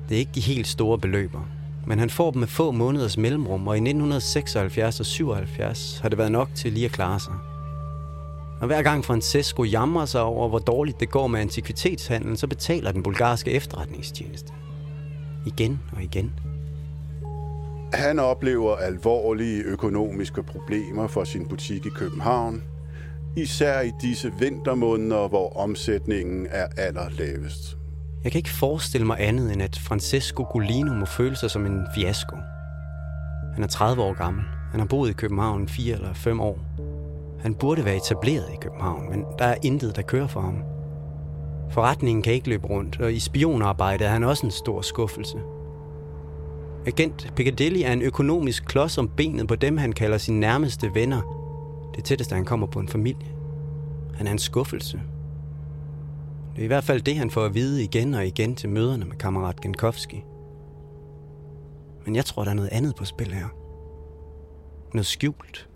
[0.10, 1.42] Det er ikke de helt store beløber,
[1.88, 6.18] men han får dem med få måneders mellemrum, og i 1976 og 77 har det
[6.18, 7.34] været nok til lige at klare sig.
[8.62, 12.92] Og hver gang Francesco jamrer sig over, hvor dårligt det går med antikvitetshandlen, så betaler
[12.92, 14.54] den bulgarske efterretningstjeneste.
[15.46, 16.32] Igen og igen.
[17.94, 22.64] Han oplever alvorlige økonomiske problemer for sin butik i København,
[23.38, 27.78] især i disse vintermåneder, hvor omsætningen er allerlavest.
[28.24, 31.82] Jeg kan ikke forestille mig andet, end at Francesco Golino må føle sig som en
[31.96, 32.36] fiasko.
[33.54, 34.44] Han er 30 år gammel.
[34.72, 36.60] Han har boet i København 4 eller 5 år.
[37.46, 40.64] Han burde være etableret i København, men der er intet, der kører for ham.
[41.72, 45.38] Forretningen kan ikke løbe rundt, og i spionarbejde er han også en stor skuffelse.
[46.86, 51.22] Agent Piccadilly er en økonomisk klods om benet på dem, han kalder sine nærmeste venner.
[51.96, 53.28] Det tætteste, han kommer på en familie.
[54.16, 55.02] Han er en skuffelse.
[56.56, 59.06] Det er i hvert fald det, han får at vide igen og igen til møderne
[59.06, 60.24] med kammerat Genkowski.
[62.06, 63.48] Men jeg tror, der er noget andet på spil her.
[64.94, 65.70] Noget skjult.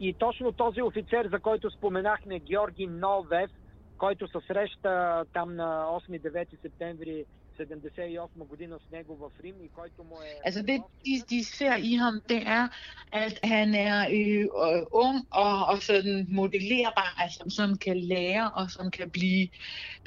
[0.00, 3.50] И точно този офицер, за който споменахме, Георги Новев,
[3.98, 7.24] който се среща там на 8-9 септември
[7.58, 10.40] 78 година с него в Рим, и който му е...
[10.44, 12.68] Altså det, de, de ser i ham, det er,
[13.12, 18.70] at han er øh, øh, ung og, og sådan modellerbar, altså som kan lære og
[18.70, 19.48] som kan blive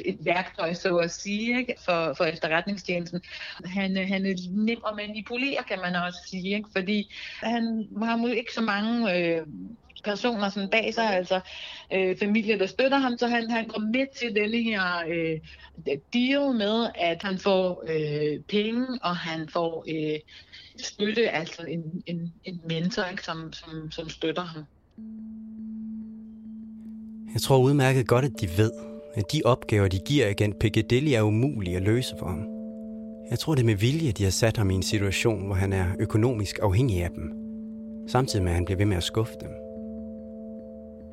[0.06, 1.76] et værktøj, så at sige, ikke?
[1.86, 3.22] For, for efterretningstjenesten.
[3.66, 6.70] Han, han er nem at manipulere, kan man også sige, ikke?
[6.72, 9.48] fordi han har ikke så mange øh,
[10.05, 11.41] personer sådan bag sig, altså
[11.93, 15.39] øh, familie, der støtter ham, så han, han går med til denne her øh,
[16.15, 20.19] deal med, at han får øh, penge, og han får øh,
[20.79, 24.65] støtte, altså en, en, en mentor, ikke, som, som, som støtter ham.
[27.35, 28.73] Jeg tror udmærket godt, at de ved,
[29.15, 32.47] at de opgaver, de giver agent Piccadilly, er umulige at løse for ham.
[33.31, 35.73] Jeg tror, det er med vilje, de har sat ham i en situation, hvor han
[35.73, 37.33] er økonomisk afhængig af dem,
[38.09, 39.62] samtidig med, at han bliver ved med at skuffe dem.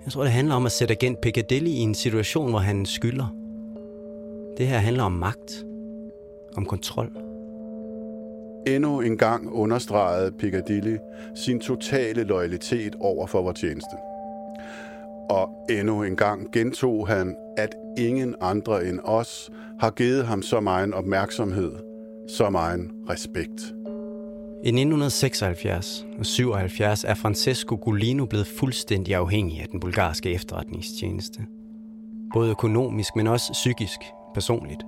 [0.06, 3.36] Jeg tror, det handler om at sætte agent Piccadilly i en situation, hvor han skylder.
[4.58, 5.66] Det her handler om magt.
[6.58, 7.12] Om kontrol.
[8.68, 10.98] Endnu en gang understregede Piccadilly
[11.36, 13.96] sin totale loyalitet over for vores tjeneste.
[15.30, 20.60] Og endnu en gang gentog han, at ingen andre end os har givet ham så
[20.60, 21.72] meget opmærksomhed,
[22.28, 23.74] så meget respekt.
[24.64, 31.42] I 1976 og 77 er Francesco Golino blevet fuldstændig afhængig af den bulgarske efterretningstjeneste.
[32.34, 34.00] Både økonomisk, men også psykisk,
[34.34, 34.84] personligt.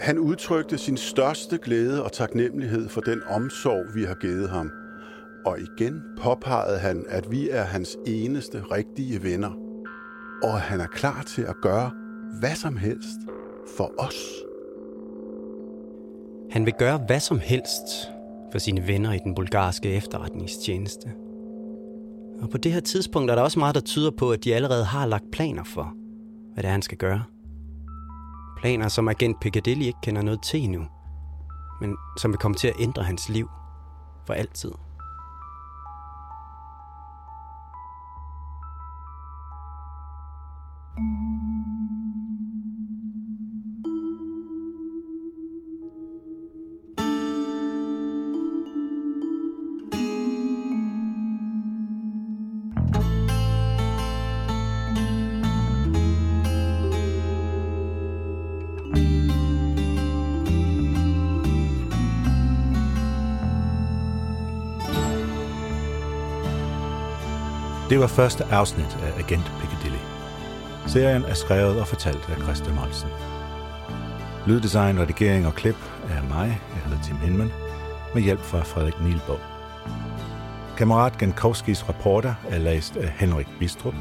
[0.00, 4.70] Han udtrykte sin største glæde og taknemmelighed for den omsorg, vi har givet ham.
[5.44, 9.50] Og igen påpegede han, at vi er hans eneste rigtige venner.
[10.42, 11.90] Og han er klar til at gøre
[12.40, 13.18] hvad som helst
[13.76, 14.16] for os.
[16.50, 18.12] Han vil gøre hvad som helst
[18.52, 21.08] for sine venner i den bulgarske efterretningstjeneste.
[22.42, 24.84] Og på det her tidspunkt er der også meget, der tyder på, at de allerede
[24.84, 25.94] har lagt planer for,
[26.54, 27.22] hvad det er, han skal gøre.
[28.60, 30.86] Planer, som agent Piccadilly ikke kender noget til endnu,
[31.80, 33.48] men som vil komme til at ændre hans liv
[34.26, 34.72] for altid.
[68.12, 70.02] Første afsnit af Agent Piccadilly.
[70.86, 73.08] Serien er skrevet og fortalt af Christian Molsen.
[74.46, 75.76] Lyddesign, redigering og klip
[76.10, 77.50] er mig, jeg hedder Tim Hinman,
[78.14, 79.36] med hjælp fra Frederik Nielbo.
[80.78, 83.94] Kammerat Gankowskis rapporter er læst af Henrik Bistrup.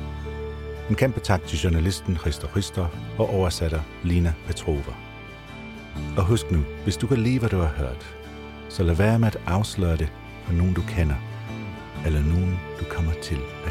[0.89, 2.87] En kæmpe tak til journalisten Christer Rister
[3.17, 4.93] og oversætter Lina Petrova.
[6.17, 8.15] Og husk nu, hvis du kan lide, hvad du har hørt,
[8.69, 10.11] så lad være med at afsløre det
[10.45, 11.15] for nogen, du kender–
[12.05, 13.70] eller nogen, du kommer til at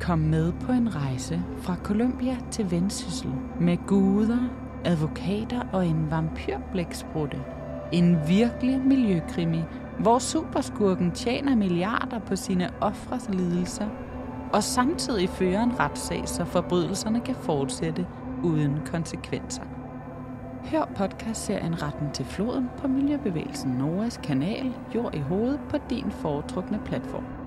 [0.00, 3.30] Kom med på en rejse fra Colombia til Vendsyssel
[3.60, 4.50] med guder,
[4.84, 7.38] advokater og en vampyrblæksprutte.
[7.92, 9.60] En virkelig miljøkrimi,
[9.98, 13.88] hvor superskurken tjener milliarder på sine ofres lidelser,
[14.52, 18.06] og samtidig fører en retssag, så forbrydelserne kan fortsætte
[18.42, 19.62] uden konsekvenser.
[20.64, 26.80] Hør podcastserien Retten til floden på Miljøbevægelsen Noras kanal Jord i hovedet på din foretrukne
[26.84, 27.43] platform.